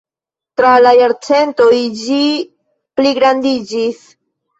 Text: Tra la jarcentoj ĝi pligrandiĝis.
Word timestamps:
Tra 0.59 0.69
la 0.85 0.93
jarcentoj 0.99 1.73
ĝi 1.99 2.21
pligrandiĝis. 3.01 4.01